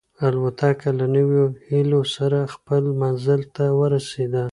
[0.25, 4.43] الوتکه له نویو هیلو سره خپل منزل ته ورسېده.